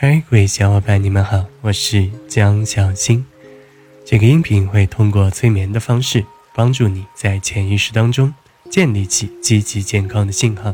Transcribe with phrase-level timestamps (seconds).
[0.00, 3.26] 嗨，各位小伙伴，你们好，我是江小新。
[4.06, 6.24] 这个音频会通过催眠的方式，
[6.54, 8.32] 帮助你在潜意识当中
[8.70, 10.72] 建立起积极健康的信号，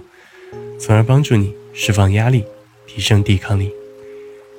[0.79, 2.45] 从而帮助你释放压力，
[2.87, 3.73] 提升抵抗力，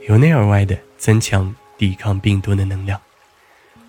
[0.09, 2.99] 由内而外的增强抵抗病毒的能量。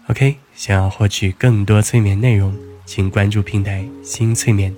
[0.08, 2.54] OK，想要获取更多催眠内容，
[2.84, 4.76] 请关注平台新催眠。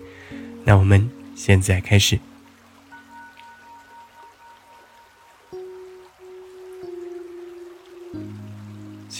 [0.62, 2.20] 那我们现在开始。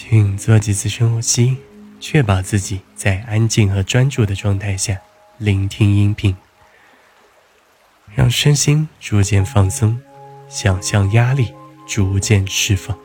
[0.09, 1.55] 请做几次深呼吸，
[1.99, 4.99] 确保自己在安静和专注的状态下
[5.37, 6.35] 聆听音频，
[8.15, 10.01] 让身心逐渐放松，
[10.49, 11.53] 想象压力
[11.87, 12.97] 逐渐释放。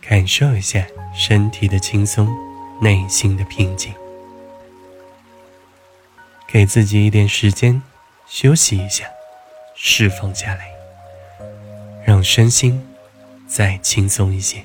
[0.00, 2.28] 感受一下身体的轻松，
[2.80, 3.92] 内心的平静。
[6.48, 7.80] 给自己一点时间
[8.26, 9.04] 休息一下，
[9.76, 10.70] 释放下来，
[12.04, 12.84] 让身心
[13.46, 14.64] 再轻松一些。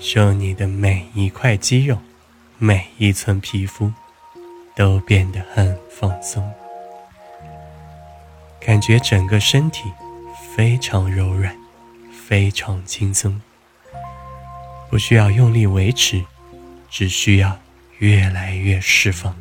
[0.00, 1.98] 受你的每一块肌肉，
[2.56, 3.92] 每一寸皮肤，
[4.74, 6.50] 都变得很放松。
[8.58, 9.92] 感觉整个身体
[10.56, 11.54] 非常柔软，
[12.10, 13.40] 非常轻松。
[14.88, 16.24] 不需要用力维持，
[16.88, 17.58] 只需要
[17.98, 19.36] 越来越释放。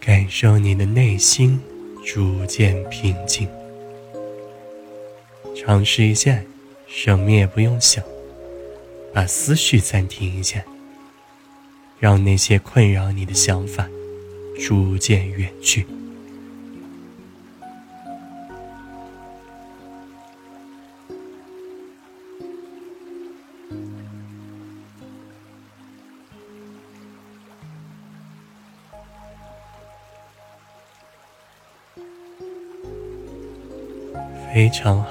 [0.00, 1.60] 感受你的内心
[2.04, 3.48] 逐渐平静，
[5.54, 6.40] 尝试一下，
[6.86, 8.02] 什么也不用想，
[9.12, 10.64] 把思绪暂停一下，
[11.98, 13.88] 让那些困扰你的想法
[14.58, 15.86] 逐渐远去。
[34.52, 35.10] 非常好，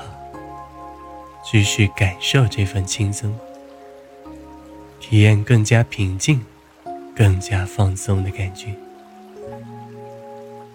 [1.43, 3.33] 继续感受这份轻松，
[4.99, 6.45] 体验更加平静、
[7.15, 8.75] 更加放松的感觉。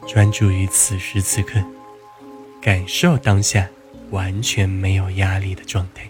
[0.09, 1.63] 专注于此时此刻，
[2.63, 3.69] 感受当下
[4.11, 6.09] 完全没有压力的状态。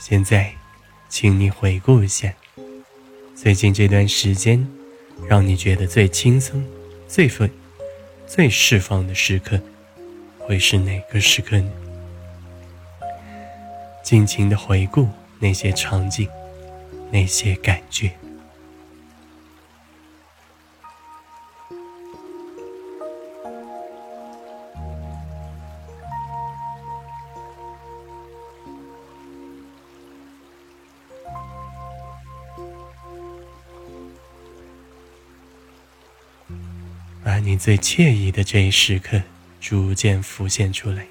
[0.00, 0.50] 现在，
[1.10, 2.32] 请你回顾一下，
[3.36, 4.66] 最近这段时间，
[5.28, 6.64] 让你觉得最轻松、
[7.06, 7.46] 最放、
[8.26, 9.60] 最释放的时刻，
[10.38, 11.70] 会是哪个时刻呢？
[14.02, 15.06] 尽情的回顾
[15.38, 16.26] 那些场景，
[17.10, 18.10] 那些感觉。
[37.22, 39.20] 把你最惬意的这一时刻
[39.60, 41.06] 逐渐浮现出来，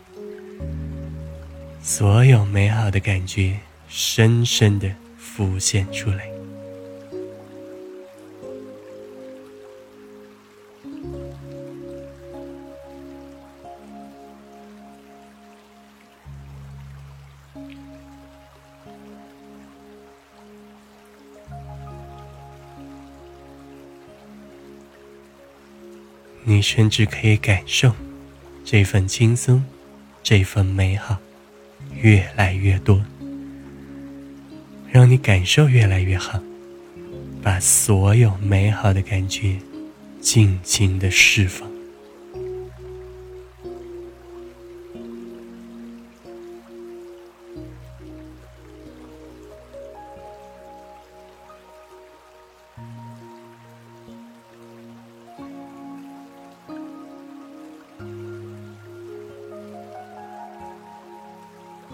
[1.81, 6.27] 所有美好的感觉深深的浮现出来。
[26.49, 27.93] 你甚至可以感受
[28.65, 29.63] 这份轻松，
[30.23, 31.15] 这份美好
[32.01, 33.05] 越来越多，
[34.91, 36.41] 让你感受越来越好，
[37.43, 39.57] 把所有美好的感觉
[40.19, 41.68] 尽情的释放。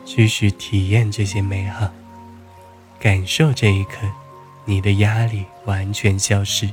[0.06, 1.92] 继续体验这些美好，
[3.00, 4.08] 感受这一刻，
[4.64, 6.70] 你的压力完全消失，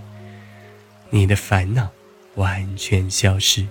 [1.08, 1.88] 你的烦恼
[2.34, 3.66] 完全消失，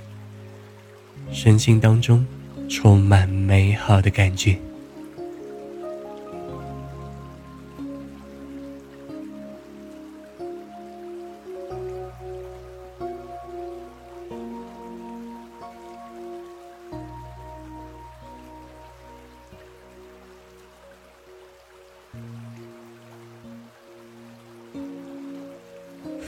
[1.31, 2.25] 身心当中
[2.67, 4.59] 充满美好的感觉。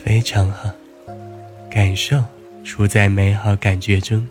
[0.04, 0.70] 非常好，
[1.72, 2.22] 感受
[2.66, 4.28] 处在美好感觉中，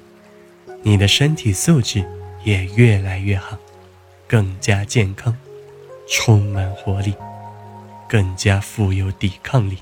[0.82, 2.04] 你的身体素质
[2.44, 3.56] 也越来越好，
[4.28, 5.34] 更加健康，
[6.06, 7.14] 充满活力，
[8.06, 9.78] 更加富有抵抗力。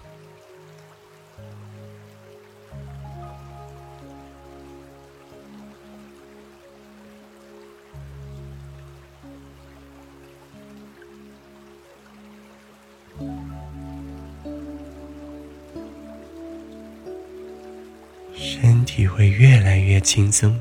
[19.11, 20.59] 会越来越轻松，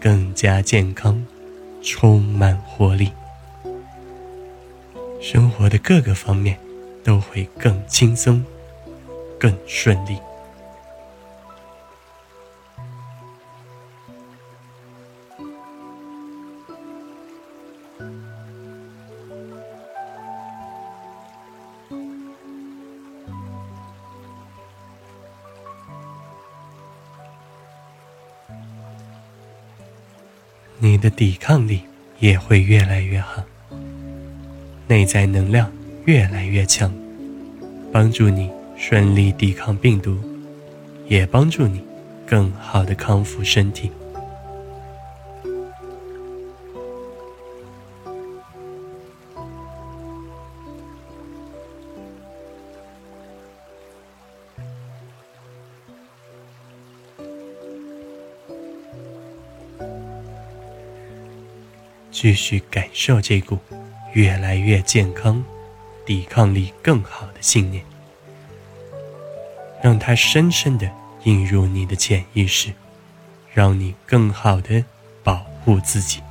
[0.00, 1.24] 更加健康，
[1.82, 3.10] 充满活力。
[5.20, 6.58] 生活的各个方面
[7.02, 8.44] 都会更轻松，
[9.38, 10.18] 更顺利。
[30.78, 31.80] 你的抵抗力
[32.20, 33.42] 也会越来越好，
[34.86, 35.72] 内在能量
[36.04, 36.92] 越来越强，
[37.90, 40.18] 帮助你顺利抵抗病毒，
[41.08, 41.82] 也帮助你
[42.26, 43.90] 更好的康复身体。
[62.18, 63.58] 继续感受这股
[64.14, 65.44] 越来越健康、
[66.06, 67.84] 抵抗力更好的信念，
[69.82, 70.90] 让它深深的
[71.24, 72.72] 印入你的潜意识，
[73.52, 74.82] 让你更好的
[75.22, 76.22] 保护自己。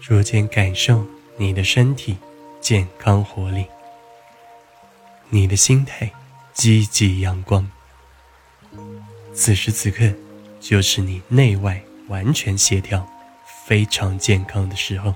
[0.00, 1.06] 逐渐感受
[1.36, 2.16] 你的身体
[2.60, 3.66] 健康活力，
[5.28, 6.10] 你的心态
[6.54, 7.70] 积极阳光。
[9.34, 10.12] 此时此刻，
[10.58, 13.06] 就是你内外完全协调、
[13.66, 15.14] 非常健康的时候。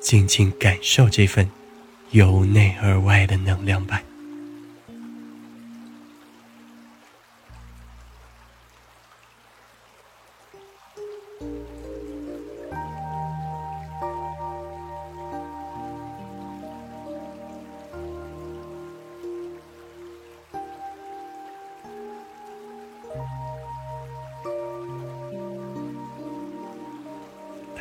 [0.00, 1.50] 尽情感受这份
[2.10, 4.02] 由内而外的能量吧。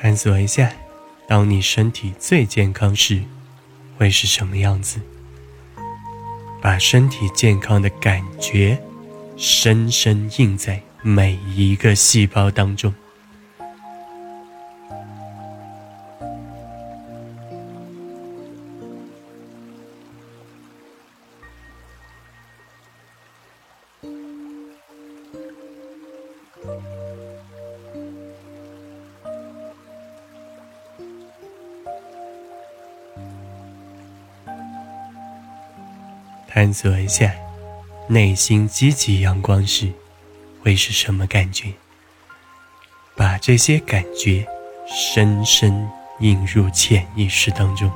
[0.02, 0.72] 探索一下，
[1.28, 3.22] 当你身体最健康时，
[3.98, 5.02] 会是什么样子？
[6.62, 8.82] 把身体健康的感觉
[9.36, 12.94] 深深印在每一个细胞当中。
[36.52, 37.32] 探索一下，
[38.08, 39.94] 内心积极阳光时，
[40.64, 41.74] 会是什么感觉？
[43.16, 44.48] 把这些感觉
[44.88, 45.88] 深深
[46.20, 47.92] 印入潜意识当中。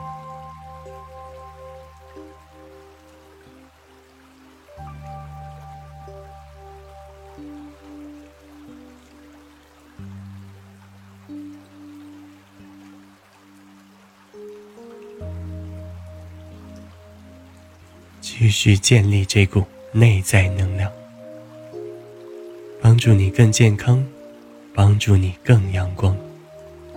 [18.43, 20.91] 继续建立这股内在能量，
[22.81, 24.05] 帮助你更健康，
[24.73, 26.13] 帮助你更阳光，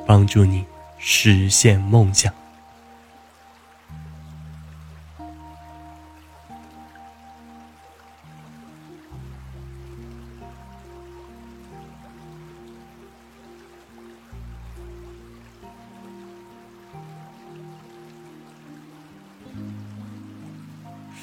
[0.04, 0.64] 帮助你
[0.98, 2.34] 实现梦想。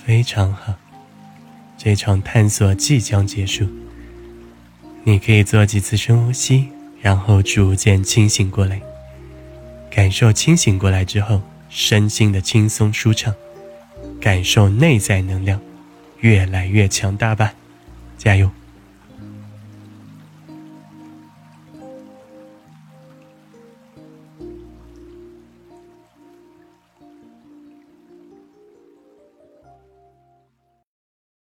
[0.06, 0.74] 非常好，
[1.78, 3.66] 这场探索即将结束。
[5.06, 6.68] 你可以做几次深呼吸，
[7.02, 8.82] 然后逐渐清醒过来，
[9.90, 13.34] 感受清醒过来之后身心的轻松舒畅，
[14.20, 15.60] 感受内在能量
[16.20, 17.54] 越来越强大吧，
[18.18, 18.50] 加油！